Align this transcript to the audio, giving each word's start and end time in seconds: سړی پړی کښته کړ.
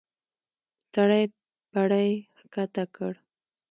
سړی 0.93 1.23
پړی 1.71 2.09
کښته 2.53 2.83
کړ. 2.95 3.13